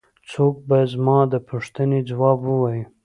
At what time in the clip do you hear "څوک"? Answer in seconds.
0.31-0.55